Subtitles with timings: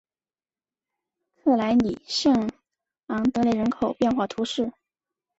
[1.35, 2.49] 克莱里圣
[3.05, 4.73] 昂德雷人口变化图示